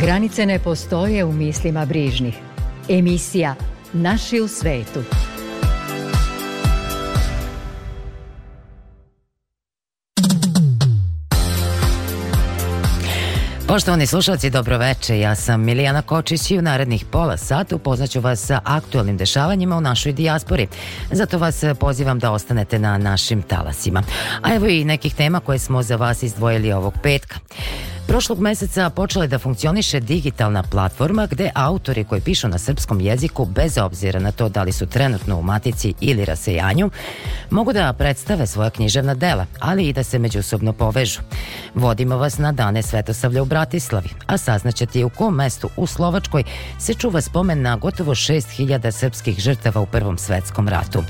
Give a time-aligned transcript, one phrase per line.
[0.00, 2.34] Granice ne postoje u mislima brižnih.
[2.88, 3.54] Emisija
[3.92, 5.02] Naši u svetu.
[13.66, 15.18] Poštovani slušalci, dobroveče.
[15.18, 19.80] Ja sam Milijana Kočić i u narednih pola sata upoznaću vas sa aktualnim dešavanjima u
[19.80, 20.68] našoj dijaspori.
[21.10, 24.02] Zato vas pozivam da ostanete na našim talasima.
[24.42, 27.36] A evo i nekih tema koje smo za vas izdvojili ovog petka.
[28.12, 33.44] Prošlog meseca počela je da funkcioniše digitalna platforma gde autori koji pišu na srpskom jeziku,
[33.44, 36.90] bez obzira na to da li su trenutno u matici ili rasejanju,
[37.50, 41.20] mogu da predstave svoja književna dela, ali i da se međusobno povežu.
[41.74, 46.44] Vodimo vas na dane Svetosavlja u Bratislavi, a saznaćete u kom mestu u Slovačkoj
[46.78, 51.02] se čuva spomen na gotovo 6000 srpskih žrtava u Prvom svetskom ratu.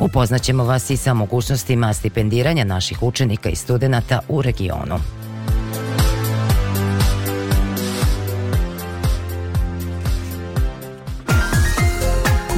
[0.00, 5.21] Upoznaćemo vas i sa mogućnostima stipendiranja naših učenika i studenta u regionu.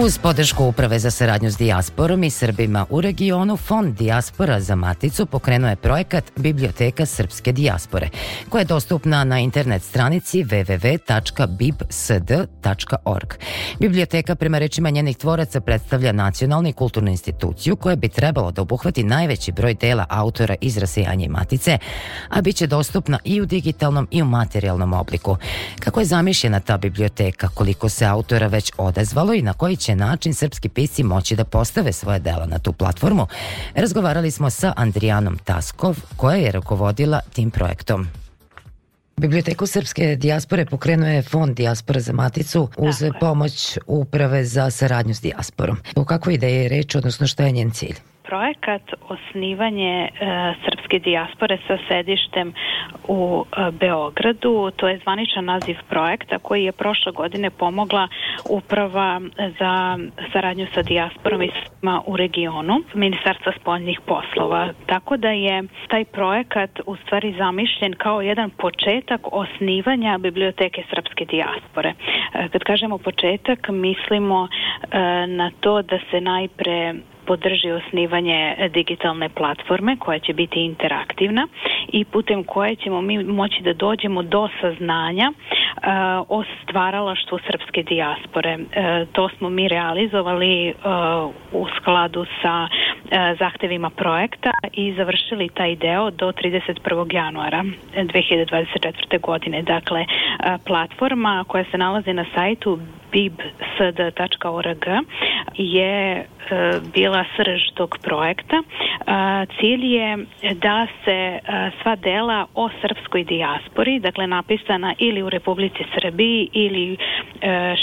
[0.00, 5.26] Uz podršku Uprave za saradnju s dijasporom i Srbima u regionu, Fond Dijaspora za Maticu
[5.26, 8.08] pokrenuo je projekat Biblioteka srpske dijaspore,
[8.48, 13.34] koja je dostupna na internet stranici www.bibsd.org.
[13.80, 19.04] Biblioteka, prema rečima njenih tvoraca, predstavlja nacionalnu i kulturnu instituciju koja bi trebalo da obuhvati
[19.04, 21.78] najveći broj dela autora iz rasejanja i matice,
[22.28, 25.36] a bit će dostupna i u digitalnom i u materijalnom obliku.
[25.80, 30.34] Kako je zamišljena ta biblioteka, koliko se autora već odezvalo i na koji će način
[30.34, 33.26] srpski pisci moći da postave svoje dela na tu platformu,
[33.74, 38.08] razgovarali smo sa Andrijanom Taskov, koja je rukovodila tim projektom.
[39.16, 45.20] Biblioteku srpske dijaspore pokrenuo je Fond Dijaspora za Maticu uz pomoć Uprave za saradnju s
[45.20, 45.76] dijasporom.
[45.96, 47.96] O kakvoj ideji je reč, odnosno šta je njen cilj?
[48.28, 50.08] Projekat osnivanje e,
[50.64, 52.52] srpske dijaspore sa sedištem
[53.08, 54.70] u e, Beogradu.
[54.76, 58.08] To je zvaničan naziv projekta koji je prošle godine pomogla
[58.50, 59.20] uprava
[59.58, 59.98] za
[60.32, 61.50] saradnju sa dijasporom i
[62.06, 64.68] u regionu Ministarstva spoljnih poslova.
[64.86, 71.92] Tako da je taj projekat u stvari zamišljen kao jedan početak osnivanja biblioteke srpske dijaspore.
[72.34, 74.48] E, kad kažemo početak, mislimo
[75.26, 76.94] na to da se najpre
[77.28, 78.38] podrži osnivanje
[78.70, 81.46] digitalne platforme koja će biti interaktivna
[81.88, 85.82] i putem koje ćemo mi moći da dođemo do saznanja uh,
[86.28, 88.54] o stvaralaštvu srpske dijaspore.
[88.56, 88.64] Uh,
[89.12, 90.74] to smo mi realizovali uh,
[91.52, 92.68] u skladu sa
[93.38, 97.14] zahtevima projekta i završili taj deo do 31.
[97.14, 97.64] januara
[97.94, 99.20] 2024.
[99.20, 99.62] godine.
[99.62, 100.04] Dakle,
[100.66, 102.78] platforma koja se nalazi na sajtu
[103.12, 104.84] bibsd.org
[105.54, 106.26] je
[106.94, 108.62] bila srž tog projekta.
[109.60, 110.18] Cilj je
[110.54, 111.38] da se
[111.82, 116.96] sva dela o srpskoj dijaspori, dakle napisana ili u Republici Srbiji ili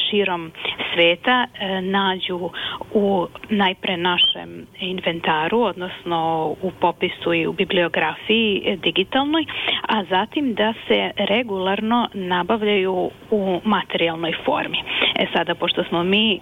[0.10, 0.52] širom
[0.94, 1.46] sveta,
[1.82, 2.50] nađu
[2.94, 9.46] u najpre našem inventaru, odnosno u popisu i u bibliografiji digitalnoj,
[9.82, 14.78] a zatim da se regularno nabavljaju u materijalnoj formi.
[15.20, 16.40] E sada, pošto smo mi e,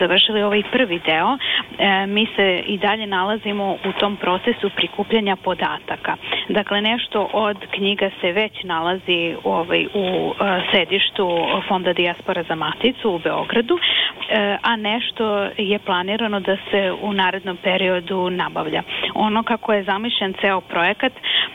[0.00, 1.38] završili ovaj prvi deo,
[1.78, 6.16] e, mi se i dalje nalazimo u tom procesu prikupljanja podataka.
[6.48, 11.28] Dakle, nešto od knjiga se već nalazi ovaj, u e, sedištu
[11.68, 17.56] Fonda Dijaspora za Maticu u Beogradu, e, a nešto je planirano da se u narednom
[17.56, 18.82] periodu nabavlja.
[19.14, 21.12] Ono kako je zamišljen ceo projekat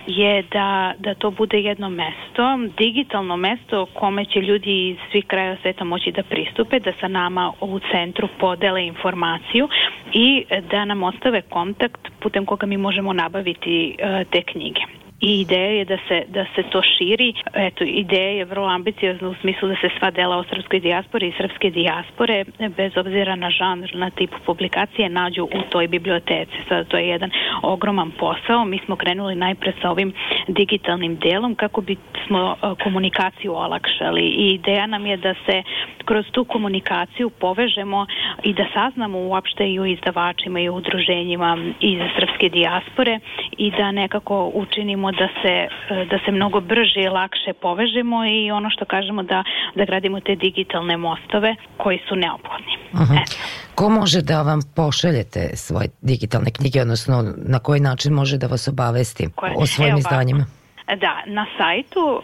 [0.08, 5.58] je da, da to bude jedno mesto, digitalno mesto kome će ljudi iz svih kraja
[5.62, 9.68] sveta moći da pristupe, da sa nama u centru podele informaciju
[10.14, 15.03] i da nam ostave kontakt putem koga mi možemo nabaviti uh, te knjige.
[15.24, 17.34] I ideja je da se, da se to širi.
[17.54, 21.34] Eto, ideja je vrlo ambiciozna u smislu da se sva dela o srpskoj dijaspori i
[21.38, 22.46] srpske dijaspore,
[22.78, 26.58] bez obzira na žanr, na tip publikacije, nađu u toj biblioteci.
[26.70, 27.32] Sada to je jedan
[27.62, 28.66] ogroman posao.
[28.66, 30.14] Mi smo krenuli najpre sa ovim
[30.48, 31.96] digitalnim delom kako bi
[32.28, 35.64] smo e, komunikaciju olakšali i ideja nam je da se
[36.06, 38.06] kroz tu komunikaciju povežemo
[38.44, 43.20] i da saznamo uopšte i o izdavačima i o udruženjima iz srpske dijaspore
[43.58, 45.68] i da nekako učinimo da se,
[46.12, 49.44] da se mnogo brže i lakše povežemo i ono što kažemo da,
[49.76, 52.74] da gradimo te digitalne mostove koji su neophodni.
[52.94, 53.38] Uh -huh.
[53.76, 58.68] Ko može da vam pošaljete svoje digitalne knjige, odnosno na koji način može da vas
[58.68, 59.54] obavesti Koje?
[59.58, 60.46] o svojim Evo, izdanjima?
[60.88, 62.24] Da, na sajtu uh,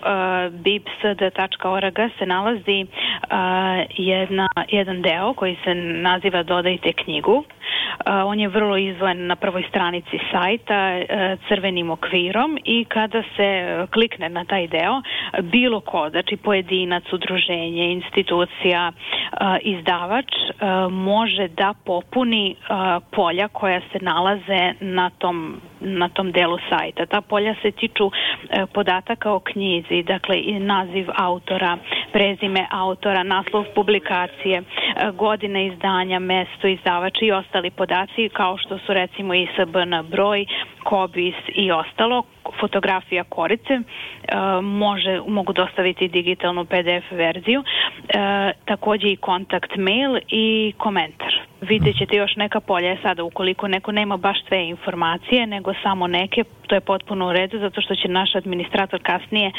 [0.64, 2.90] bipsd.org se nalazi uh,
[3.98, 7.44] jedna, jedan deo koji se naziva Dodajte knjigu.
[8.26, 13.48] On je vrlo izvojen na prvoj stranici sajta uh, crvenim okvirom i kada se
[13.94, 15.02] klikne na taj deo,
[15.42, 20.26] bilo ko, znači pojedinac, udruženje, institucija, uh, izdavač,
[20.92, 22.56] može da popuni
[23.12, 27.06] polja koja se nalaze na tom na tom delu sajta.
[27.06, 31.78] Ta polja se tiču e, podataka o knjizi, dakle i naziv autora,
[32.12, 34.64] prezime autora, naslov publikacije, e,
[35.12, 40.46] godine izdanja, mesto izdavača i ostali podaci kao što su recimo ISBN broj,
[40.90, 42.24] kobis i ostalo,
[42.60, 43.82] fotografija korice, e,
[44.62, 51.34] može, mogu dostaviti digitalnu PDF verziju, e, takođe i kontakt mail i komentar.
[51.62, 56.44] Vidjet ćete još neka polja sada ukoliko neko nema baš sve informacije, nego samo neke,
[56.68, 59.54] to je potpuno u redu zato što će naš administrator kasnije uh,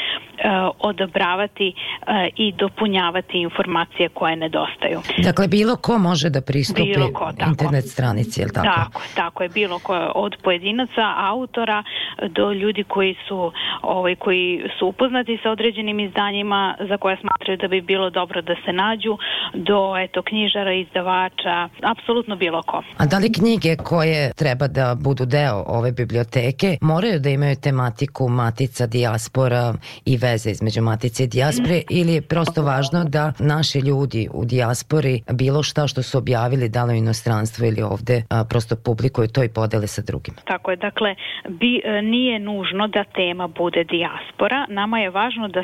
[0.79, 5.01] odobravati uh, i dopunjavati informacije koje nedostaju.
[5.17, 8.67] Dakle, bilo ko može da pristupi bilo ko, internet stranici, je li tako?
[8.67, 11.83] Tako, tako je, bilo ko od pojedinaca, autora
[12.29, 17.67] do ljudi koji su ovaj, koji su upoznati sa određenim izdanjima za koje smatraju da
[17.67, 19.17] bi bilo dobro da se nađu,
[19.53, 22.83] do eto knjižara, izdavača, apsolutno bilo ko.
[22.97, 28.29] A da li knjige koje treba da budu deo ove biblioteke moraju da imaju tematiku
[28.29, 29.73] matica, dijaspora
[30.05, 31.83] i veze između matice i dijaspore mm.
[31.89, 36.83] ili je prosto važno da naši ljudi u dijaspori bilo šta što su objavili da
[36.83, 40.37] li u inostranstvu ili ovde a, prosto publikuju to i podele sa drugima?
[40.45, 41.15] Tako je, dakle
[41.49, 45.63] bi, e, nije nužno da tema bude dijaspora, nama je važno da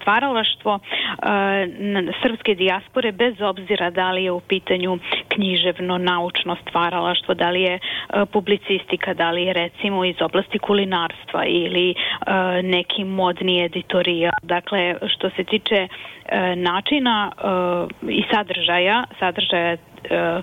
[0.00, 1.18] stvaralaštvo e,
[2.22, 4.98] srpske dijaspore bez obzira da li je u pitanju
[5.28, 7.80] književno, naučno stvaralaštvo, da li je e,
[8.32, 11.94] publicistika, da li je recimo iz oblasti kulinarstva ili e,
[12.62, 14.30] neki modni editorija.
[14.42, 15.88] Dakle, što se tiče
[16.56, 17.32] načina
[18.08, 19.76] i sadržaja, sadržaja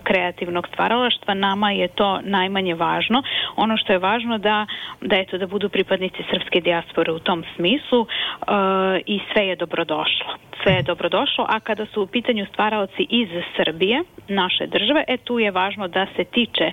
[0.04, 3.24] kreativnog stvaralaštva, nama je to najmanje važno.
[3.56, 4.66] Ono što je važno da,
[5.02, 8.08] da eto da budu pripadnici srpske dijaspore u tom smislu uh,
[9.06, 10.34] i sve je dobrodošlo.
[10.66, 15.40] Sve je dobrodošlo, a kada su u pitanju stvaraoci iz Srbije, naše države, e tu
[15.40, 16.72] je važno da se tiče,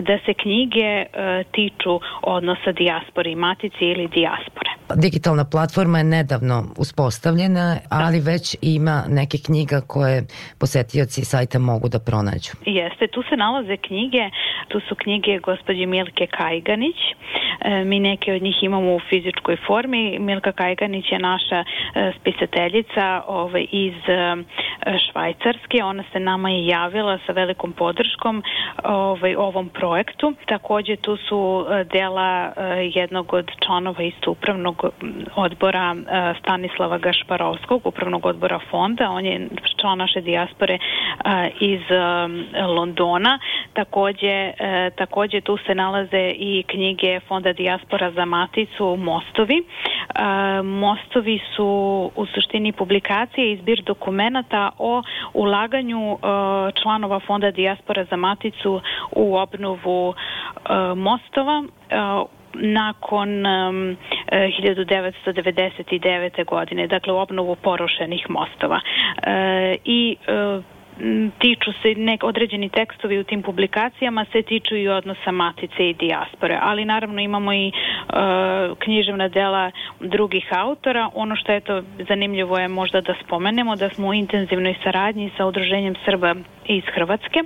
[0.00, 4.70] da se knjige uh, tiču odnosa dijaspore i matici ili dijaspore.
[4.96, 8.30] Digitalna platforma je nedavno uspostavljena, ali da.
[8.30, 10.22] već ima neke knjiga koje
[10.60, 12.52] posetioci sajta mogu da pronađu.
[12.66, 14.30] Jeste, tu se nalaze knjige,
[14.68, 16.96] tu su knjige gospođe Milke Kajganić,
[17.60, 21.64] e, mi neke od njih imamo u fizičkoj formi, Milka Kajganić je naša e,
[22.20, 24.36] spisateljica ovaj, iz e,
[24.98, 28.42] Švajcarske, ona se nama je javila sa velikom podrškom
[28.84, 30.34] ovaj, ovom projektu.
[30.46, 32.52] Takođe tu su dela
[32.94, 34.84] jednog od članova isto upravnog
[35.36, 35.96] odbora
[36.40, 39.48] Stanislava Gašparovskog, upravnog odbora fonda, on je
[39.80, 40.78] član naše dijaspore
[41.60, 41.80] iz
[42.76, 43.38] Londona.
[43.72, 44.52] Takođe,
[44.96, 49.64] takođe tu se nalaze i knjige Fonda Dijaspora za Maticu Mostovi.
[50.64, 51.66] Mostovi su
[52.16, 55.02] u suštini publikacije i zbir dokumenta o
[55.34, 56.18] ulaganju
[56.82, 58.80] članova Fonda Dijaspora za Maticu
[59.12, 60.14] u obnovu
[60.96, 61.64] mostova
[62.54, 63.96] nakon um,
[64.32, 66.44] 1999.
[66.44, 68.80] godine, dakle u obnovu porušenih mostova.
[69.22, 70.60] E, I e,
[71.38, 76.58] tiču se nek određeni tekstovi u tim publikacijama se tiču i odnosa matice i dijaspore,
[76.62, 79.70] ali naravno imamo i uh, književna dela
[80.00, 81.10] drugih autora.
[81.14, 85.46] Ono što je to zanimljivo je možda da spomenemo da smo u intenzivnoj saradnji sa
[85.46, 86.34] udruženjem Srba
[86.66, 87.40] iz Hrvatske,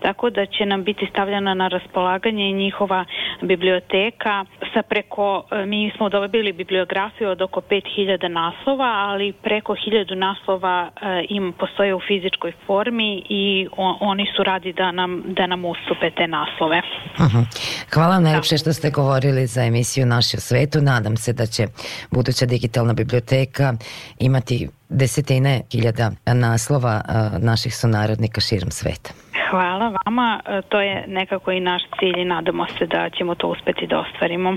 [0.00, 3.04] tako da će nam biti stavljena na raspolaganje njihova
[3.42, 10.90] biblioteka sa preko, mi smo dobili bibliografiju od oko 5000 naslova, ali preko 1000 naslova
[11.28, 16.10] im postoje u fizičkoj formi i on, oni su radi da nam, da nam ustupe
[16.10, 16.82] te naslove.
[17.20, 17.38] Mhm.
[17.94, 20.80] Hvala vam najlepše što ste govorili za emisiju Naši u svetu.
[20.80, 21.66] Nadam se da će
[22.10, 23.74] buduća digitalna biblioteka
[24.18, 27.02] imati desetine hiljada naslova
[27.38, 29.25] naših sunarodnika širom sveta.
[29.50, 33.48] Hvala vama, e, to je nekako i naš cilj i nadamo se da ćemo to
[33.48, 34.56] uspeti da ostvarimo.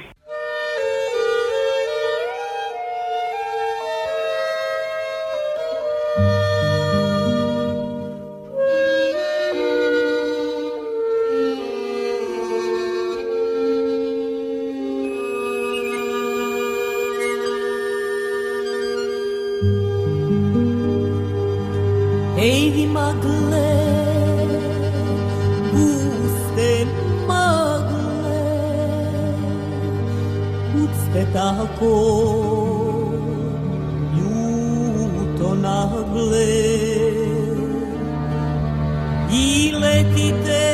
[40.19, 40.68] límite.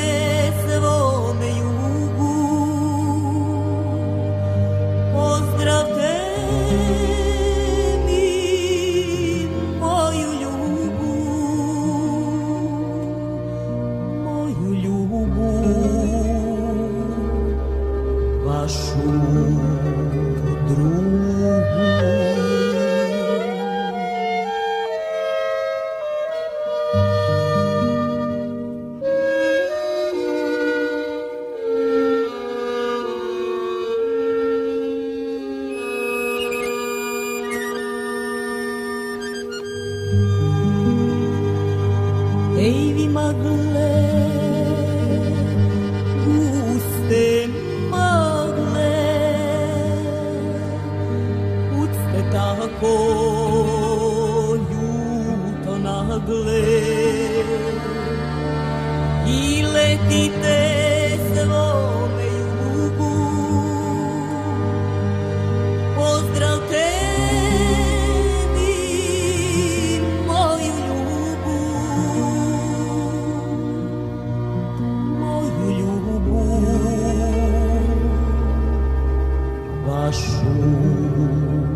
[80.05, 81.74] baixo.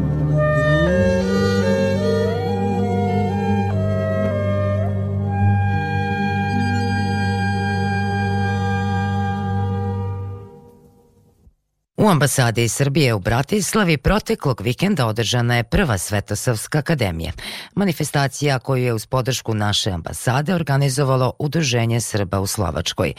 [12.12, 17.32] Ambasadi Srbije u Bratislavi proteklog vikenda održana je prva Svetosavska akademija.
[17.76, 23.14] Manifestacija koju je uz podršku naše ambasade organizovalo Udruženje Srba u Slovačkoj.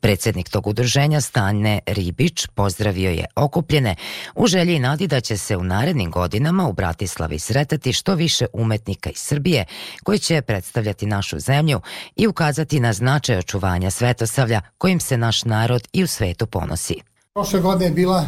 [0.00, 3.96] Predsednik tog udruženja Stanje Ribić pozdravio je okupljene
[4.34, 8.46] u želji i nadi da će se u narednim godinama u Bratislavi sretati što više
[8.52, 9.64] umetnika iz Srbije
[10.02, 11.80] koji će predstavljati našu zemlju
[12.16, 17.13] i ukazati na značaj očuvanja Svetosavlja kojim se naš narod i u svetu ponosi.
[17.36, 18.26] Prošle godine je bila,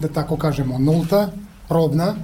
[0.00, 1.28] da tako kažemo, nulta,
[1.68, 2.14] probna.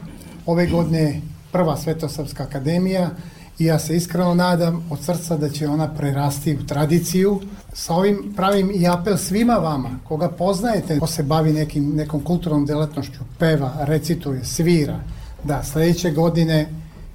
[0.47, 1.21] Ove godine je
[1.53, 3.11] prva Svetosavska akademija
[3.59, 7.41] i ja se iskreno nadam od srca da će ona prerasti u tradiciju.
[7.73, 12.67] Sa ovim pravim i apel svima vama, koga poznajete, ko se bavi nekim, nekom kulturnom
[12.67, 15.01] delatnošću, peva, recituje, svira,
[15.45, 16.69] da sledeće godine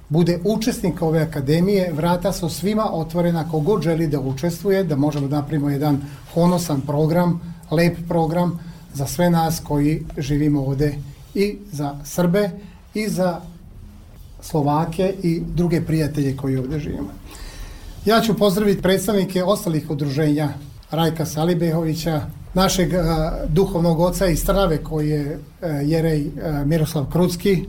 [0.08, 5.36] bude učesnik ove akademije, vrata su svima otvorena kogod želi da učestvuje, da možemo da
[5.36, 6.00] napravimo jedan
[6.34, 10.94] honosan program, lep program, za sve nas koji živimo ovde
[11.34, 12.50] i za Srbe
[12.94, 13.40] i za
[14.40, 17.10] Slovake i druge prijatelje koji ovde živimo.
[18.04, 20.48] Ja ću pozdraviti predstavnike ostalih udruženja
[20.90, 22.20] Rajka Salibehovića,
[22.54, 27.66] našeg a, duhovnog oca iz Trave koji je a, jerej a, Miroslav Krucki,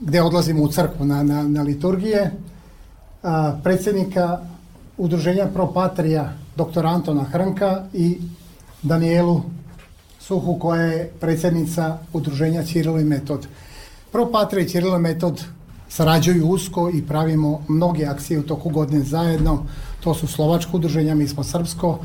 [0.00, 2.30] gde odlazimo u crkvu na, na, na liturgije,
[3.22, 4.38] a, predsednika
[4.98, 6.86] udruženja Propatrija dr.
[6.86, 8.18] Antona Hrnka i
[8.82, 9.42] Danielu
[10.22, 13.46] Suhu koja je predsednica udruženja Cirilo i Metod.
[14.12, 15.44] Pro Patra i Cirilo Metod
[15.88, 19.66] sarađuju usko i pravimo mnoge akcije u toku godine zajedno.
[20.00, 21.98] To su slovačko udruženja, mi smo srpsko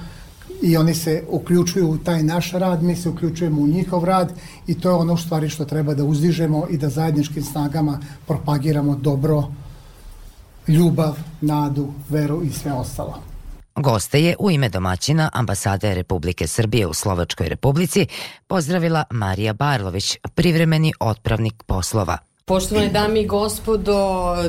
[0.62, 4.34] i oni se uključuju u taj naš rad, mi se uključujemo u njihov rad
[4.68, 9.44] i to je ono stvari što treba da uzdižemo i da zajedničkim snagama propagiramo dobro,
[10.68, 13.37] ljubav, nadu, veru i sve ostalo.
[13.78, 18.08] Goste je u ime domaćina ambasade Republike Srbije u Slovačkoj republici
[18.48, 22.18] pozdravila Marija Barlović, privremeni otpravnik poslova
[22.50, 23.96] Poštovane dame i gospodo,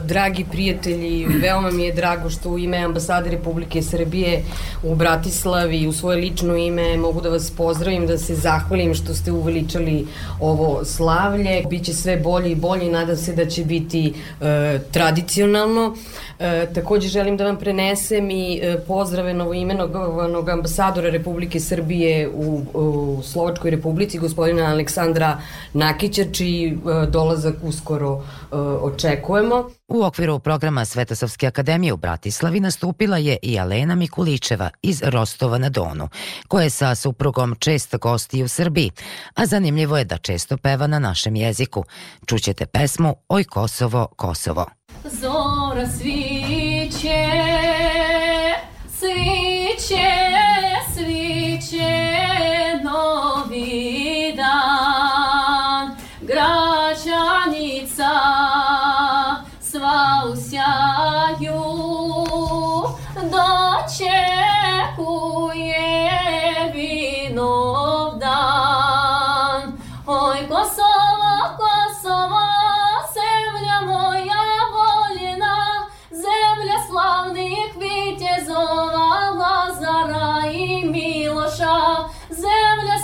[0.05, 4.43] dragi prijatelji, veoma mi je drago što u ime ambasade Republike Srbije
[4.83, 9.33] u Bratislavi u svoje lično ime mogu da vas pozdravim, da se zahvalim što ste
[9.33, 10.07] uveličali
[10.41, 11.63] ovo slavlje.
[11.71, 15.97] Biće sve bolje i bolje i nadam se da će biti e, tradicionalno.
[16.39, 23.23] E, takođe želim da vam prenesem i e, pozdrave novoimenovanog ambasadora Republike Srbije u, u
[23.23, 25.41] Slovačkoj republici, gospodina Aleksandra
[25.73, 27.55] Nakića, čiji e, dolazak
[27.89, 29.71] uskoro e, očekujemo.
[29.89, 35.69] U okviru programa Svetosavske akademije u Bratislavi nastupila je i Alena Mikuličeva iz Rostova na
[35.69, 36.09] Donu,
[36.49, 38.91] koja je sa suprugom čest gosti u Srbiji,
[39.35, 41.85] a zanimljivo je da često peva na našem jeziku.
[42.27, 44.67] Čućete pesmu Oj Kosovo, Kosovo.
[45.05, 47.27] Zora sviće,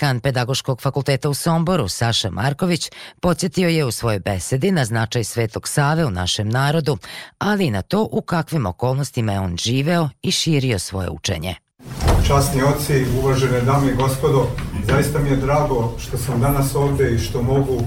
[0.00, 2.90] Dekan Pedagoškog fakulteta u Somboru, Saša Marković,
[3.20, 6.98] podsjetio je u svojoj besedi na značaj Svetog Save u našem narodu,
[7.38, 11.54] ali i na to u kakvim okolnostima je on živeo i širio svoje učenje.
[12.26, 14.48] Časni oci, uvažene dame i gospodo,
[14.86, 17.80] zaista mi je drago što sam danas ovde i što mogu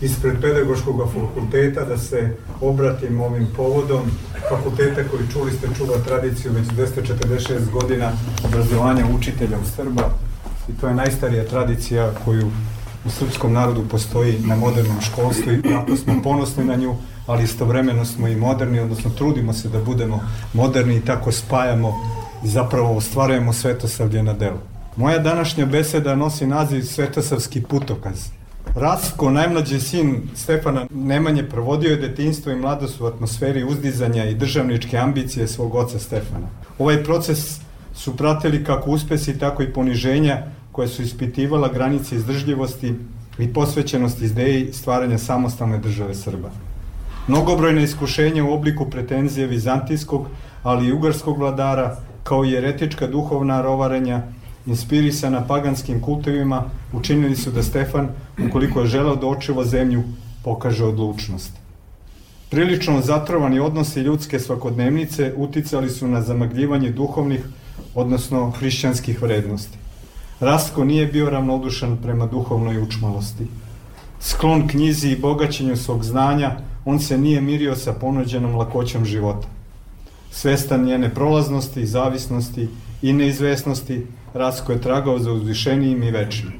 [0.00, 4.10] ispred pedagoškog fakulteta da se obratim ovim povodom.
[4.48, 8.12] Fakulteta koji čuli ste čuva tradiciju već 246 godina
[8.44, 10.29] obrazovanja učitelja u Srba
[10.70, 12.50] i to je najstarija tradicija koju
[13.04, 18.04] u srpskom narodu postoji na modernom školstvu i jako smo ponosni na nju, ali istovremeno
[18.04, 20.20] smo i moderni, odnosno trudimo se da budemo
[20.52, 21.94] moderni i tako spajamo
[22.44, 24.58] i zapravo ostvarujemo svetosavlje na delu.
[24.96, 28.28] Moja današnja beseda nosi naziv Svetosavski putokaz.
[28.74, 34.98] Rastko, najmlađi sin Stefana Nemanje, provodio je detinstvo i mladost u atmosferi uzdizanja i državničke
[34.98, 36.46] ambicije svog oca Stefana.
[36.78, 37.60] Ovaj proces
[37.94, 42.94] su pratili kako uspesi, tako i poniženja koje su ispitivala granice izdržljivosti
[43.38, 46.50] i posvećenosti ideji stvaranja samostalne države Srba.
[47.28, 50.26] Mnogobrojne iskušenja u obliku pretenzije vizantijskog,
[50.62, 54.22] ali i ugarskog vladara, kao i eretička duhovna rovarenja,
[54.66, 58.08] inspirisana paganskim kultovima, učinili su da Stefan,
[58.48, 60.02] ukoliko je želeo da očivo zemlju,
[60.44, 61.52] pokaže odlučnost.
[62.50, 67.40] Prilično zatrovani odnosi ljudske svakodnevnice uticali su na zamagljivanje duhovnih,
[67.94, 69.78] odnosno hrišćanskih vrednosti.
[70.40, 73.46] Rastko nije bio ravnodušan prema duhovnoj učmalosti.
[74.20, 79.48] Sklon knjizi i bogaćenju svog znanja, on se nije mirio sa ponuđenom lakoćom života.
[80.30, 82.68] Svestan njene prolaznosti, zavisnosti
[83.02, 86.52] i neizvesnosti, Rastko je tragao za uzvišenijim i večnim.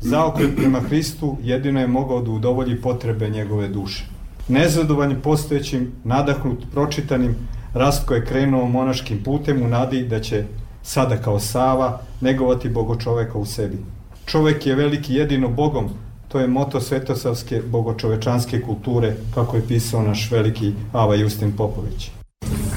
[0.00, 4.04] Zaokret prema Hristu jedino je mogao da udovolji potrebe njegove duše.
[4.48, 7.36] Nezadovoljni postojećim, nadahnut, pročitanim,
[7.74, 10.44] Rastko je krenuo monaškim putem u nadi da će
[10.84, 13.78] sada kao Sava negovati bogočoveka u sebi.
[14.26, 15.90] Čovek je veliki jedino Bogom,
[16.28, 22.10] to je moto svetosavske bogočovečanske kulture, kako je pisao naš veliki Ava Justin Popović.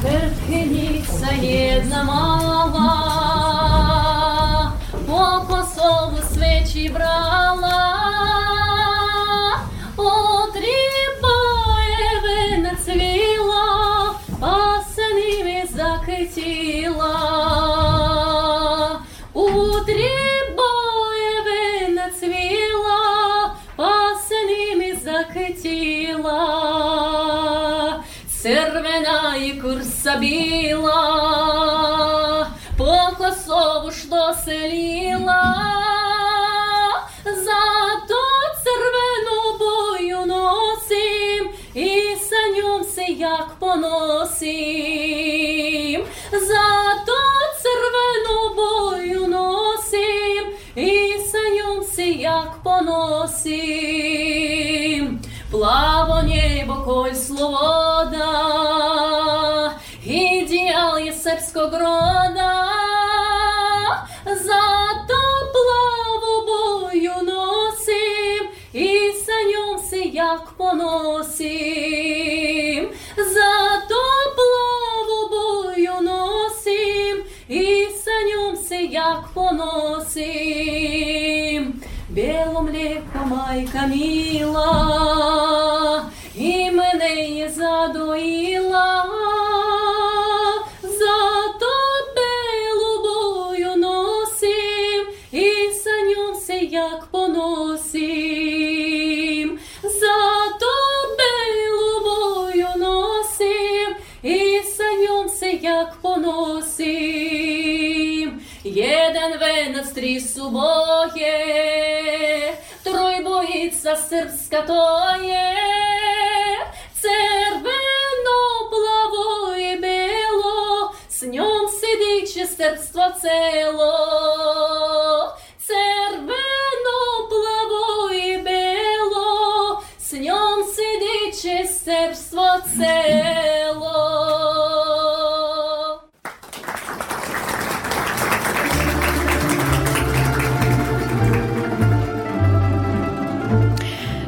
[0.01, 2.71] Srpkenica jedna mala,
[5.07, 7.86] po Kosovu sveći brala,
[30.07, 31.03] kursa bila
[32.77, 35.43] Po Kosovu što se lila
[37.23, 38.21] Zato
[38.63, 41.41] crvenu boju nosim
[41.73, 44.81] I sa njom se jak ponosim
[46.31, 47.17] Zato
[47.61, 50.43] crvenu boju nosim
[50.75, 50.91] I
[51.31, 53.59] sa njom se jak ponosim
[55.51, 56.73] Plavo njebo
[61.27, 62.53] сербskog roda
[64.25, 64.63] Za
[65.07, 68.41] to plavu boju nosim
[68.73, 68.89] I
[69.25, 71.59] sa njom se jak ponosim
[73.15, 73.53] Za
[73.89, 74.03] to
[74.37, 77.15] plavu boju nosim
[77.49, 77.65] I
[78.03, 80.67] sa njom se jak ponosim
[82.09, 85.16] Белом лепо майка мила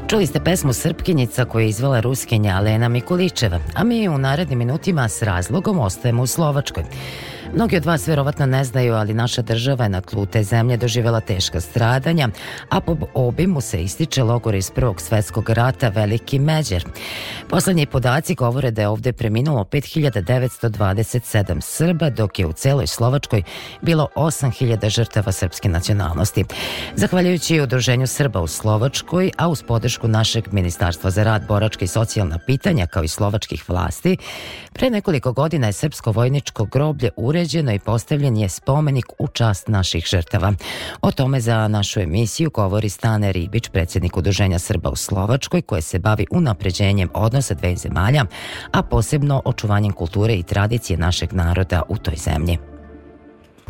[0.08, 5.10] Čuli ste pesmu Srpkinjica koju je izvela Ruskinja Alena Mikuličeva, a mi u narednim minutima
[5.10, 6.84] s razlogom ostajemo u Slovačkoj.
[7.54, 11.20] Mnogi od vas verovatno ne znaju, ali naša država je na tlu te zemlje doživjela
[11.20, 12.30] teška stradanja,
[12.70, 16.86] a po obimu se ističe logor iz Prvog svetskog rata Veliki Međer.
[17.50, 23.44] Poslednji podaci govore da je ovde preminulo 5927 Srba, dok je u celoj Slovačkoj
[23.82, 26.46] bilo 8000 žrtava srpske nacionalnosti.
[26.96, 32.40] Zahvaljujući Udruženju Srba u Slovačkoj, a uz podršku našeg Ministarstva za rad, boračke i socijalna
[32.46, 34.18] pitanja, kao i slovačkih vlasti,
[34.74, 40.06] pre nekoliko godina je srpsko vojničko groblje uređeno i postavljen je spomenik u čast naših
[40.06, 40.54] žrtava.
[41.02, 46.00] O tome za našu emisiju govori Stane Ribić, predsjednik Udruženja Srba u Slovačkoj, koje se
[46.00, 48.26] bavi unapređenjem odnosa dve zemalja,
[48.72, 52.58] a posebno očuvanjem kulture i tradicije našeg naroda u toj zemlji.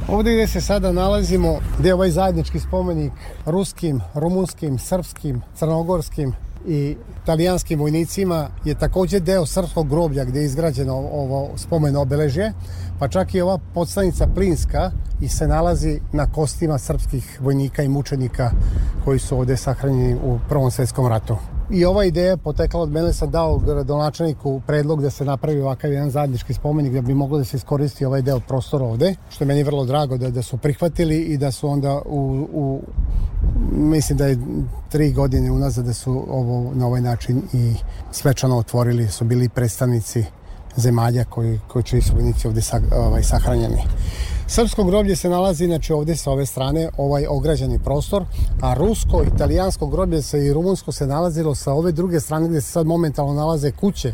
[0.07, 3.13] Ovdje gdje se sada nalazimo, gdje je ovaj zajednički spomenik
[3.45, 6.33] ruskim, rumunskim, srpskim, crnogorskim
[6.67, 12.53] i italijanskim vojnicima je također deo srpskog groblja gdje je izgrađeno ovo spomeno obeležje,
[12.99, 14.91] pa čak i ova podstanica Plinska
[15.21, 18.51] i se nalazi na kostima srpskih vojnika i mučenika
[19.05, 21.37] koji su ovdje sahranjeni u Prvom svjetskom ratu.
[21.71, 26.09] I ova ideja potekla od mene, sam dao gradonačelniku predlog da se napravi ovakav jedan
[26.09, 29.63] zajednički spomenik da bi moglo da se iskoristi ovaj deo prostora ovde, što je meni
[29.63, 32.81] vrlo drago da, da su prihvatili i da su onda u, u
[33.71, 34.37] mislim da je
[34.89, 37.73] tri godine unazad da su ovo na ovaj način i
[38.11, 40.25] svečano otvorili, su bili predstavnici
[40.75, 43.83] zemalja koji, koji će su vojnici ovde sa, ovaj, sahranjeni.
[44.47, 48.25] Srpsko groblje se nalazi inače ovde sa ove strane, ovaj ograđeni prostor,
[48.61, 52.71] a rusko, italijansko groblje se i rumunsko se nalazilo sa ove druge strane gde se
[52.71, 54.13] sad momentalno nalaze kuće.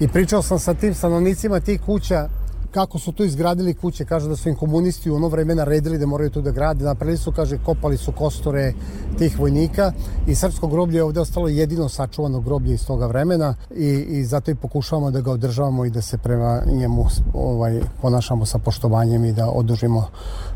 [0.00, 2.28] I pričao sam sa tim stanovnicima tih kuća
[2.70, 6.06] kako su tu izgradili kuće, kaže da su im komunisti u ono vreme naredili da
[6.06, 8.72] moraju tu da grade, napravili su, kaže, kopali su kostore
[9.18, 9.92] tih vojnika
[10.26, 14.50] i srpsko groblje je ovde ostalo jedino sačuvano groblje iz toga vremena i, i zato
[14.50, 19.32] i pokušavamo da ga održavamo i da se prema njemu ovaj, ponašamo sa poštovanjem i
[19.32, 20.06] da odužimo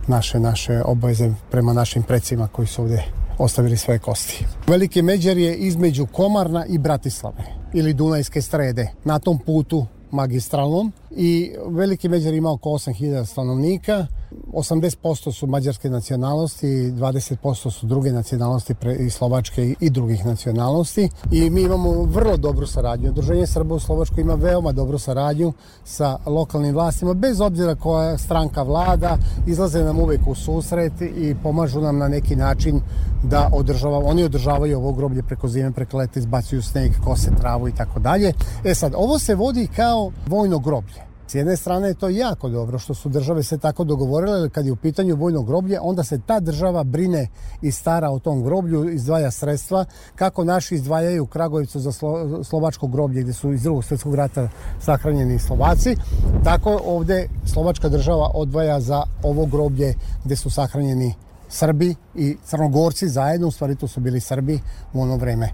[0.06, 3.02] naše, naše obaveze prema našim precima koji su ovde
[3.38, 4.46] ostavili svoje kosti.
[4.66, 8.88] Veliki Međer je između Komarna i Bratislave ili Dunajske strede.
[9.04, 14.06] Na tom putu magistralnom i Veliki Međar ima oko 8000 stanovnika,
[14.52, 21.62] 80% su mađarske nacionalnosti, 20% su druge nacionalnosti i slovačke i drugih nacionalnosti i mi
[21.62, 23.10] imamo vrlo dobru saradnju.
[23.10, 25.52] Udruženje Srba u Slovačkoj ima veoma dobru saradnju
[25.84, 31.80] sa lokalnim vlastima, bez obzira koja stranka vlada, izlaze nam uvek u susret i pomažu
[31.80, 32.80] nam na neki način
[33.22, 37.74] da održava, oni održavaju ovo groblje preko zime, preko leta, izbacuju sneg, kose travu i
[37.74, 38.32] tako dalje.
[38.64, 41.03] E sad, ovo se vodi kao vojno groblje.
[41.26, 44.72] S jedne strane je to jako dobro što su države se tako dogovorile, kad je
[44.72, 47.28] u pitanju vojno groblje, onda se ta država brine
[47.62, 49.84] i stara o tom groblju, izdvaja sredstva,
[50.14, 54.48] kako naši izdvajaju u Kragujevcu za slo, slovačko groblje gdje su iz drugog svjetskog rata
[54.80, 55.96] sahranjeni Slovaci,
[56.44, 61.14] tako ovde slovačka država odvaja za ovo groblje gdje su sahranjeni
[61.48, 64.60] Srbi i Crnogorci zajedno, u stvari to su bili Srbi
[64.92, 65.48] u ono vreme.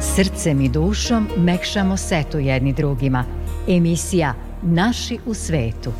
[0.00, 3.24] Srcem i dušom mekšamo setu jedni drugima.
[3.68, 4.34] Emisija
[4.68, 5.92] Naši u svetu.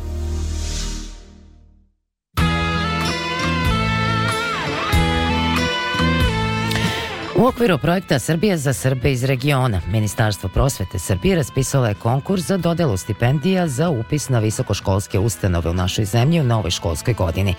[7.37, 12.57] U okviru projekta Srbija za Srbe iz regiona, Ministarstvo prosvete Srbije raspisalo je konkurs za
[12.57, 17.55] dodelu stipendija za upis na visokoškolske ustanove u našoj zemlji u novoj školskoj godini.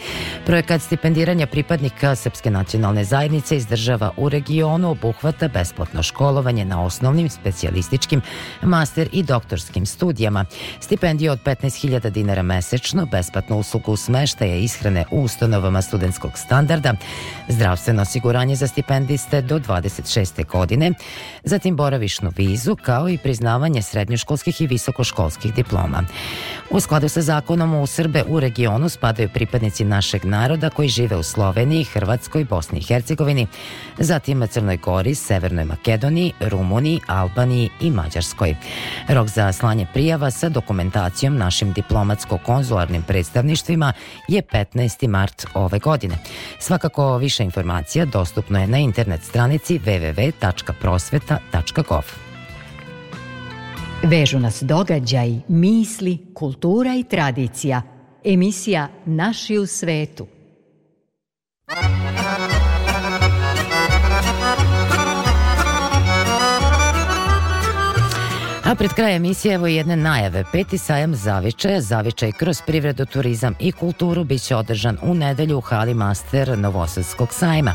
[0.46, 7.30] Projekat stipendiranja pripadnika Srpske nacionalne zajednice iz država u regionu obuhvata besplatno školovanje na osnovnim,
[7.30, 8.22] specijalističkim,
[8.62, 10.44] master i doktorskim studijama,
[10.80, 16.94] stipendije od 15.000 dinara mesečno, besplatnu uslugu smeštaja i ishrane u ustanovama studentskog standarda,
[17.48, 20.46] zdravstveno osiguranje za stipendiste do 26.
[20.46, 20.92] godine,
[21.44, 26.02] zatim boravišnu vizu kao i priznavanje srednjoškolskih i visokoškolskih diploma.
[26.70, 31.22] U skladu sa zakonom u Srbe u regionu spadaju pripadnici našeg naroda koji žive u
[31.22, 33.46] Sloveniji, Hrvatskoj, Bosni i Hercegovini,
[33.98, 38.56] zatim Crnoj Gori, Severnoj Makedoniji, Rumuniji, Albaniji i Mađarskoj.
[39.08, 43.92] Rok za slanje prijava sa dokumentacijom našim diplomatsko-konzularnim predstavništvima
[44.28, 45.08] je 15.
[45.08, 46.18] mart ove godine.
[46.58, 52.04] Svakako više informacija dostupno je na internet stranici www.prosveta.gov.
[54.02, 57.82] Vežu nas događaj, misli, kultura i tradicija.
[58.24, 60.26] Emisija Naši u svetu.
[68.68, 70.44] A pred kraj emisije evo jedne najave.
[70.52, 75.94] Peti sajam Zavičaja, Zavičaj kroz privredu, turizam i kulturu biće održan u nedelju u hali
[75.94, 77.74] Master Novosadskog sajma.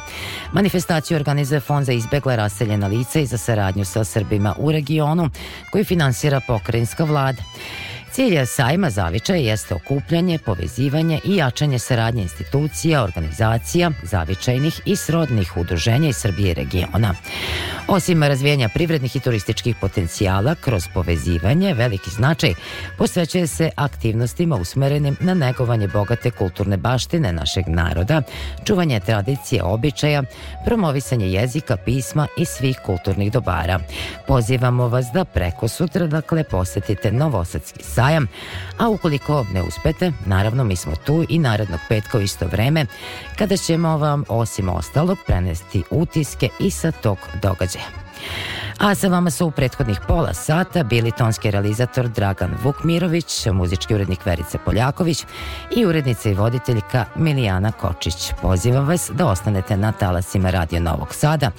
[0.51, 5.29] Manifestaciju organizuje Fond za izbegle raseljena lica i za saradnju sa Srbima u regionu
[5.71, 7.43] koji finansira pokrajinska vlada.
[8.12, 16.10] Cilj sajma Zavičaja jeste okupljanje, povezivanje i jačanje saradnje institucija, organizacija, zavičajnih i srodnih udruženja
[16.10, 17.13] iz Srbije i regiona.
[17.93, 22.53] Osim razvijanja privrednih i turističkih potencijala kroz povezivanje, veliki značaj
[22.97, 28.21] posvećuje se aktivnostima usmerenim na negovanje bogate kulturne baštine našeg naroda,
[28.65, 30.23] čuvanje tradicije, običaja,
[30.65, 33.79] promovisanje jezika, pisma i svih kulturnih dobara.
[34.27, 38.27] Pozivamo vas da preko sutra, dakle, posetite Novosadski sajam
[38.77, 42.86] a ukoliko ne uspete, naravno mi smo tu i narednog petka u isto vreme,
[43.38, 47.83] kada ćemo vam osim ostalog prenesti utiske i sa tog događaja.
[48.79, 54.25] A sa vama su u prethodnih pola sata bili tonski realizator Dragan Vukmirović, muzički urednik
[54.25, 55.25] Verica Poljaković
[55.75, 58.31] i urednica i voditeljka Milijana Kočić.
[58.41, 61.51] Pozivam vas da ostanete na talasima Radio Novog Sada,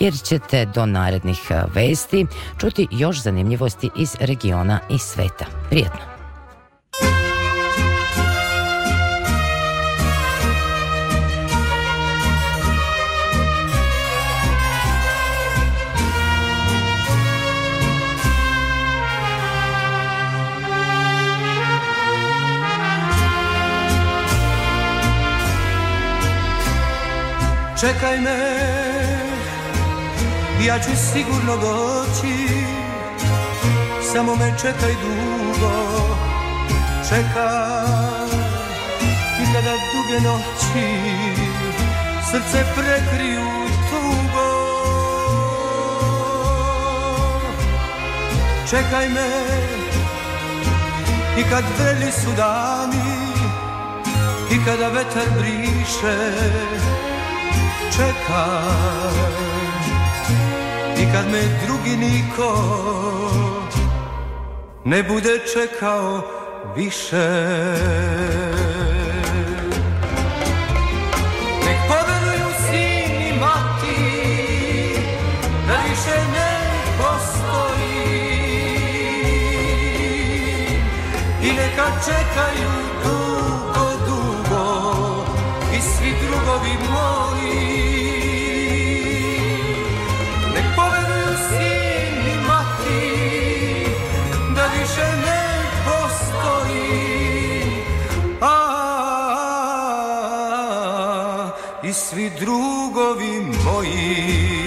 [0.00, 1.40] jer ćete do narednih
[1.74, 2.26] vesti
[2.58, 5.44] čuti još zanimljivosti iz regiona i sveta.
[5.70, 6.12] Prijetno!
[27.82, 28.38] Čekaj me,
[30.66, 32.48] ja ću sigurno doći.
[34.12, 36.16] Samo me čekaj dugo,
[37.08, 38.26] čekaj.
[39.42, 40.88] I kada duge noći
[42.30, 43.50] srce prekriju
[43.90, 44.50] tugo.
[48.70, 49.30] Čekaj me.
[51.38, 53.12] I kad vreli su dani
[54.50, 56.32] I kada vetar briše
[57.96, 59.12] čekam
[60.98, 62.52] I kad me drugi niko
[64.84, 66.22] ne bude čekao
[66.76, 67.28] više.
[71.64, 71.78] Nek
[73.40, 74.02] mati
[75.66, 75.74] da
[81.42, 81.52] I
[82.06, 82.71] čekaju
[102.40, 104.62] drugovi moji.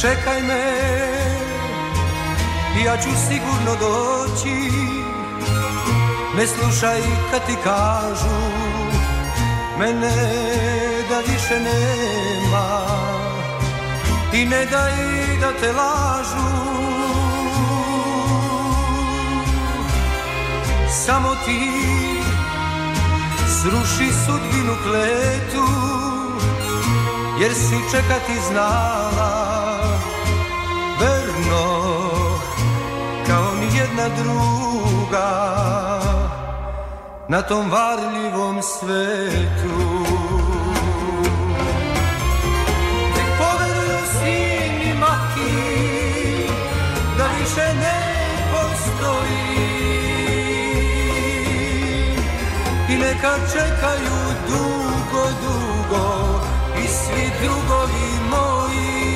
[0.00, 0.88] Čekaj me,
[2.84, 5.17] ja ću sigurno doći.
[6.38, 8.38] Ne slušaj kad ti kažu
[9.78, 10.16] Mene
[11.08, 12.80] da više nema.
[14.32, 14.92] I ne daj
[15.40, 16.48] da te lažu.
[21.06, 21.72] Samo ti
[23.46, 25.68] sruši sudbinu kletu
[27.40, 29.48] Jer si čekati znala.
[31.00, 31.88] Verno
[33.26, 36.07] kao ni jedna druga
[37.28, 39.76] Na tom varljivom svetu.
[43.16, 45.52] Nek poveruju sin i mati
[47.18, 48.00] Da više ne
[48.52, 49.68] postoji.
[52.88, 56.40] I neka čekaju dugo, dugo
[56.84, 59.08] I svi drugovi moji.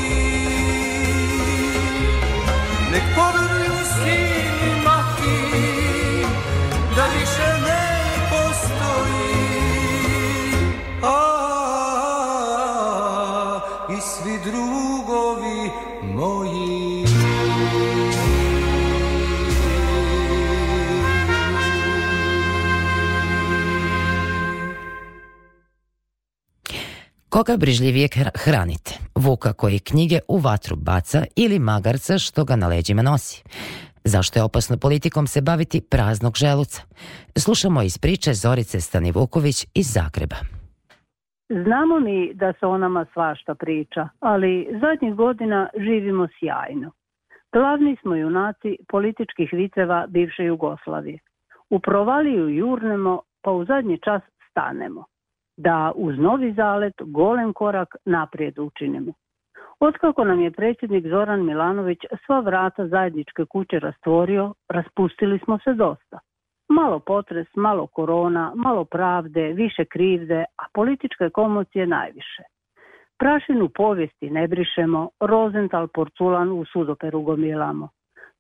[2.93, 3.42] Nek poveruju
[27.35, 28.93] Koga brižljivije hra- hranite?
[29.25, 33.37] Vuka koji knjige u vatru baca ili magarca što ga na leđima nosi?
[34.13, 36.81] Zašto je opasno politikom se baviti praznog želuca?
[37.45, 40.39] Slušamo iz priče Zorice Stanivuković iz Zagreba.
[41.65, 46.91] Znamo mi da se o nama svašta priča, ali zadnjih godina živimo sjajno.
[47.53, 51.19] Glavni smo junaci političkih viceva bivše Jugoslavije.
[51.71, 55.12] U provaliju jurnemo, pa u zadnji čas stanemo.
[55.57, 59.13] Da uz novi zalet golem korak naprijed učinimo.
[59.81, 66.19] Otkako nam je predsjednik Zoran Milanović sva vrata zajedničke kuće rastvorio, raspustili smo se dosta.
[66.69, 72.43] Malo potres, malo korona, malo pravde, više krivde, a političke komocije najviše.
[73.19, 77.89] Prašinu povijesti ne brišemo, Rozental porculan u sudoperu gomilamo.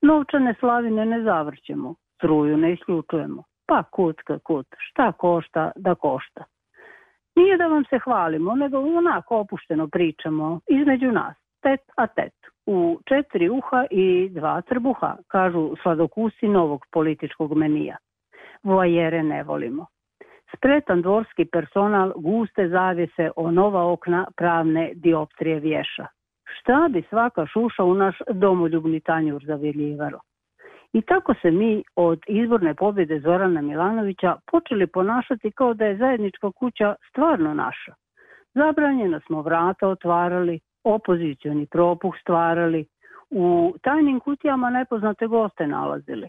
[0.02, 3.42] Novčane slavine ne zavrćemo, struju ne isključujemo.
[3.66, 6.44] Pa kutka kut, šta košta da košta.
[7.36, 12.34] Nije da vam se hvalimo, nego onako opušteno pričamo između nas, tet a tet,
[12.66, 17.96] u četiri uha i dva trbuha, kažu sladokusi novog političkog menija.
[18.62, 19.86] Vojere ne volimo.
[20.56, 26.06] Spretan dvorski personal guste zavjese o nova okna pravne dioptrije vješa.
[26.44, 30.20] Šta bi svaka šuša u naš domoljubni tanjur zavjeljivalo?
[30.92, 36.52] I tako se mi od izborne pobjede Zorana Milanovića počeli ponašati kao da je zajednička
[36.52, 37.94] kuća stvarno naša.
[38.54, 42.84] Zabranjeno smo vrata otvarali, opozicioni propuh stvarali,
[43.30, 46.28] u tajnim kutijama nepoznate goste nalazili.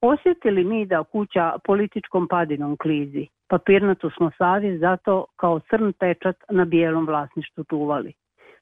[0.00, 3.26] Osjetili mi da kuća političkom padinom klizi.
[3.48, 8.12] Papirnatu smo savjest zato kao crn pečat na bijelom vlasništvu čuvali.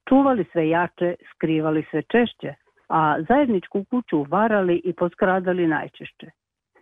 [0.09, 2.55] Čuvali sve jače, skrivali sve češće,
[2.91, 6.27] a zajedničku kuću varali i poskradali najčešće.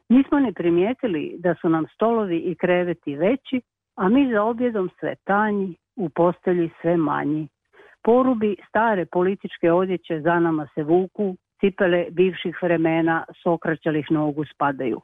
[0.09, 3.61] Nismo ni primijetili da su nam stolovi i kreveti veći,
[3.97, 7.49] a mi za objedom sve tanji, u postelji sve manji.
[8.03, 15.01] Porubi stare političke odjeće za nama se vuku, cipele bivših vremena s okraćalih nogu spadaju.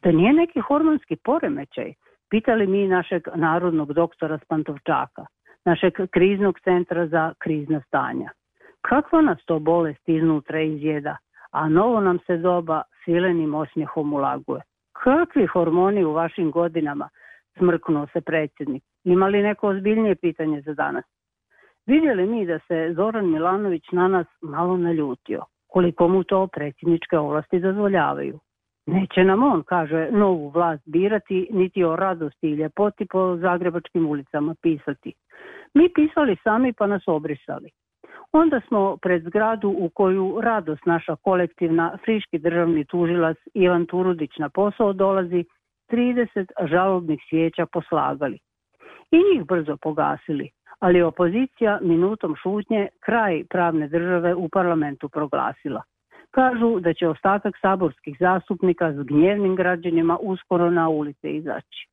[0.00, 1.92] To nije neki hormonski poremećaj,
[2.30, 5.26] pitali mi našeg narodnog doktora Spantovčaka,
[5.64, 8.30] našeg kriznog centra za krizna stanja.
[8.80, 11.16] Kakva nas to bolest iznutra izjeda,
[11.50, 14.60] a novo nam se doba silenim osmjehom ulaguje.
[14.92, 17.08] Kakvi hormoni u vašim godinama,
[17.58, 18.82] smrknuo se predsjednik.
[19.04, 21.04] Ima li neko ozbiljnije pitanje za danas?
[21.86, 27.60] Vidjeli mi da se Zoran Milanović na nas malo naljutio, koliko mu to predsjedničke ovlasti
[27.60, 28.38] dozvoljavaju.
[28.86, 34.54] Neće nam on, kaže, novu vlast birati, niti o radosti i ljepoti po zagrebačkim ulicama
[34.62, 35.12] pisati.
[35.74, 37.70] Mi pisali sami pa nas obrisali.
[38.32, 44.48] Onda smo pred zgradu u koju radost naša kolektivna friški državni tužilac Ivan Turudić na
[44.48, 45.44] posao dolazi
[45.92, 48.38] 30 žalobnih svijeća poslagali.
[49.10, 55.82] I njih brzo pogasili, ali opozicija minutom šutnje kraj pravne države u parlamentu proglasila.
[56.30, 61.88] Kažu da će ostatak saborskih zastupnika s gnjevnim građanima uskoro na ulice izaći.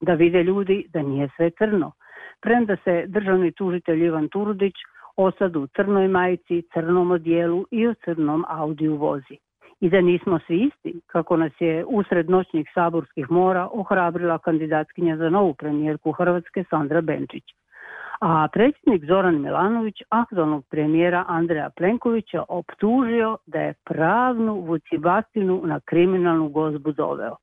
[0.00, 1.92] Da vide ljudi da nije sve crno,
[2.40, 4.74] premda se državni tužitelj Ivan Turudić
[5.16, 9.36] osad u crnoj majici, crnom odijelu i u crnom audiju vozi.
[9.80, 15.30] I da nismo svi isti, kako nas je usred noćnih saborskih mora ohrabrila kandidatkinja za
[15.30, 17.44] novu premijerku Hrvatske Sandra Benčić.
[18.20, 26.48] A predsjednik Zoran Milanović aktualnog premijera Andreja Plenkovića optužio da je pravnu vucibatinu na kriminalnu
[26.48, 27.36] gozbu doveo.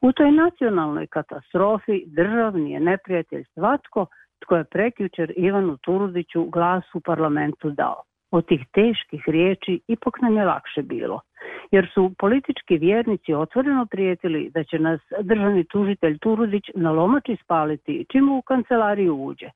[0.00, 4.06] U toj nacionalnoj katastrofi državni je neprijatelj svatko
[4.42, 8.02] tko je prekjučer Ivanu Turudiću glas u parlamentu dao.
[8.30, 11.20] Od tih teških riječi ipak nam je lakše bilo,
[11.70, 18.06] jer su politički vjernici otvoreno prijetili da će nas državni tužitelj Turudić na lomači spaliti
[18.12, 19.50] čim u kancelariju uđe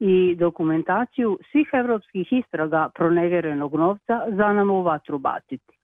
[0.00, 5.78] i dokumentaciju svih evropskih istraga pronevjerenog novca za nam u vatru baciti.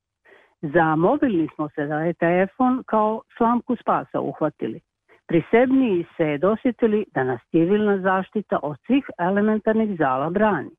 [0.63, 4.81] Za mobilni smo se da je telefon kao slamku spasa uhvatili.
[5.29, 10.71] Prisebniji se dosjetili da nas civilna zaštita od svih elementarnih zala brani.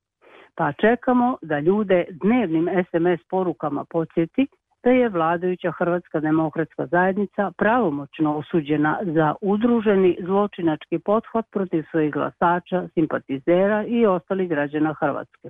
[0.55, 4.47] Pa čekamo da ljude dnevnim SMS porukama podsjeti
[4.83, 12.87] da je vladajuća Hrvatska demokratska zajednica pravomoćno osuđena za udruženi zločinački pothvat protiv svojih glasača,
[12.93, 15.49] simpatizera i ostalih građana Hrvatske.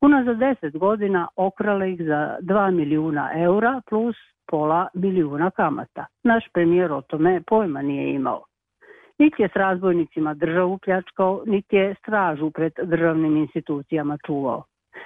[0.00, 4.16] Unazad deset godina okrala ih za 2 milijuna eura plus
[4.46, 6.06] pola milijuna kamata.
[6.22, 8.44] Naš premijer o tome pojma nije imao.
[9.18, 14.64] Niti je s razbojnicima državu pljačkao, niti je stražu pred državnim institucijama čuvao.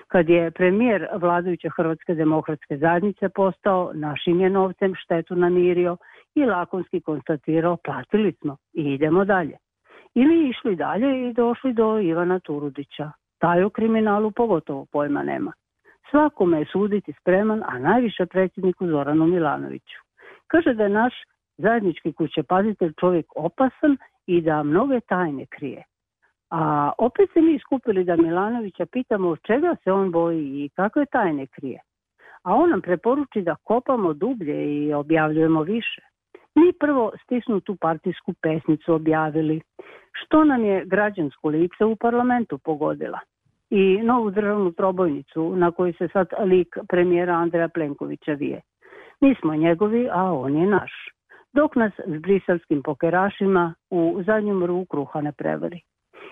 [0.09, 5.97] Kad je premijer vladajuće Hrvatske demokratske zajednice postao, našim je novcem štetu namirio
[6.35, 9.57] i lakonski konstatirao platili smo i idemo dalje.
[10.15, 13.11] Ili išli dalje i došli do Ivana Turudića.
[13.39, 15.53] Taj o kriminalu pogotovo pojma nema.
[16.11, 19.99] Svakome je suditi spreman, a najviše predsjedniku Zoranu Milanoviću.
[20.47, 21.15] Kaže da je naš
[21.57, 23.97] zajednički kućepazitelj čovjek opasan
[24.27, 25.85] i da mnoge tajne krije.
[26.51, 31.07] A opet se mi skupili da Milanovića pitamo od čega se on boji i kakve
[31.07, 31.81] tajne krije.
[32.43, 36.03] A on nam preporuči da kopamo dublje i objavljujemo više.
[36.55, 39.61] Mi prvo stisnutu partijsku pesnicu objavili,
[40.13, 43.21] što nam je građansko lice u parlamentu pogodila
[43.71, 48.61] i novu državnu trobojnicu na koju se sad lik premijera Andreja Plenkovića vije.
[49.21, 50.93] Mi smo njegovi, a on je naš.
[51.53, 55.81] Dok nas s briselskim pokerašima u zadnjem ruku kruha ne prevari.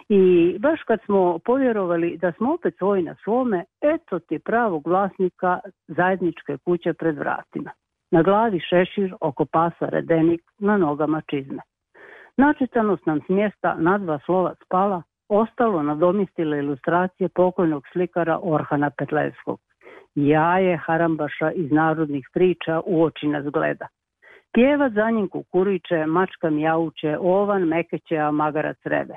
[0.09, 5.61] I baš kad smo povjerovali da smo opet svoji na svome, eto ti pravog vlasnika
[5.89, 7.71] zajedničke kuće pred vratima.
[8.11, 11.63] Na glavi šešir, oko pasa redenik, na nogama čizme.
[12.37, 19.61] Načitanost nam s mjesta na dva slova spala, ostalo nadomistile ilustracije pokojnog slikara Orhana Petlevskog.
[20.15, 23.87] Jaje Harambaša iz narodnih priča u oči nas gleda.
[24.53, 29.17] Pjevac za njim kukuriće, mačka mjauče, ovan mekeće, a magarac reve.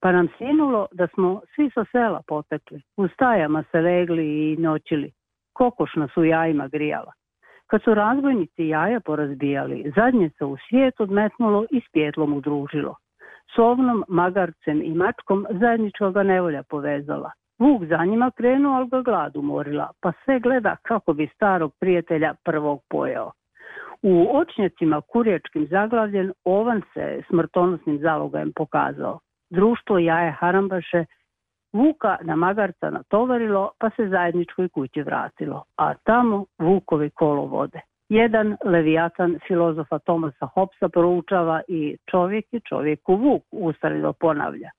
[0.00, 5.12] Pa nam sinulo da smo svi sa sela potekli, u stajama se legli i noćili.
[5.52, 7.12] Kokoš nas u jajima grijala.
[7.66, 12.96] Kad su razbojnici jaja porazbijali, zadnje se u svijet odmetnulo i s pjetlom udružilo.
[13.54, 17.30] S ovnom, magarcem i mačkom zajedničkoga nevolja povezala.
[17.58, 22.34] Vuk za njima krenuo, ali ga glad umorila, pa sve gleda kako bi starog prijatelja
[22.44, 23.32] prvog pojao.
[24.02, 29.18] U očnjacima kurječkim zaglavljen ovan se smrtonosnim zalogajem pokazao.
[29.50, 31.04] Društvo jaje Harambaše
[31.72, 37.80] Vuka na magarca natovarilo pa se zajedničkoj kući vratilo, a tamo Vukovi kolo vode.
[38.08, 44.70] Jedan levijatan filozofa Tomasa Hopsa proučava i čovjek je čovjeku vuk, ustarilo ponavlja.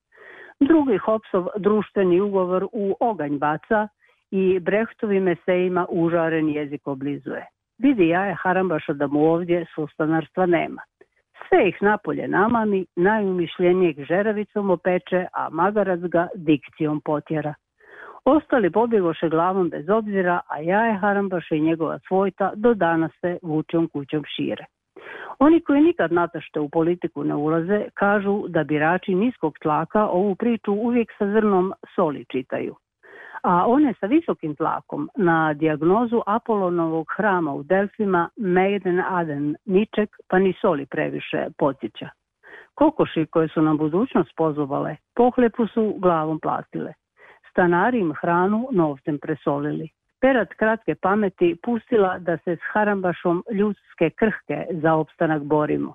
[0.59, 3.88] Drugi Hopsov društveni ugovor u oganj baca
[4.32, 7.45] i Brehtovim esejima užaren jezik oblizuje.
[7.78, 10.82] Vidi ja je Harambaša da mu ovdje sustanarstva nema.
[11.49, 17.53] Sve ih napolje namami, najumišljenijeg žeravicom opeče, a magarac ga dikcijom potjera.
[18.28, 23.88] Ostali pobjegoše glavom bez obzira, a jaje Harambaša i njegova svojta do danas se vučom
[23.88, 24.65] kućom šire.
[25.39, 30.73] Oni koji nikad natašte u politiku ne ulaze, kažu da birači niskog tlaka ovu priču
[30.73, 32.76] uvijek sa zrnom soli čitaju.
[33.43, 40.39] A one sa visokim tlakom na dijagnozu Apolonovog hrama u Delfima Maiden Aden niček pa
[40.39, 42.09] ni soli previše podsjeća.
[42.76, 46.93] Kokoši koje su nam budućnost pozovale, pohlepu su glavom platile
[47.55, 49.87] stanari im hranu novcem presolili.
[50.21, 55.93] Perat kratke pameti pustila da se s harambašom ljudske krhke za opstanak borimo.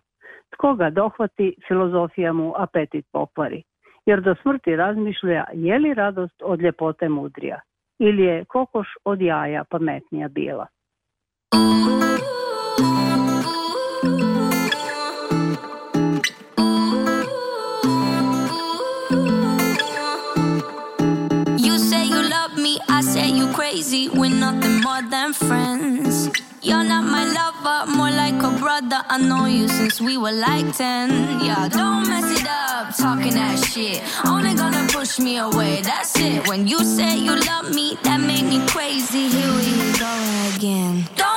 [0.51, 3.63] Tko ga dohvati, filozofija mu apetit pokvari.
[4.07, 7.61] Jer do smrti razmišlja je li radost od ljepote mudrija
[7.99, 10.67] ili je kokoš od jaja pametnija bila.
[23.71, 26.29] crazy, we're nothing more than friends.
[26.61, 29.01] You're not my lover, more like a brother.
[29.09, 31.41] I know you since we were like 10.
[31.41, 34.03] Yeah, don't mess it up, talking that shit.
[34.27, 36.49] Only gonna push me away, that's it.
[36.49, 39.29] When you say you love me, that made me crazy.
[39.29, 40.13] Here we go
[40.57, 41.09] again.
[41.15, 41.30] Don't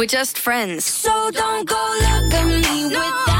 [0.00, 0.86] We're just friends.
[0.86, 3.00] So don't go look at me no.
[3.00, 3.39] with that.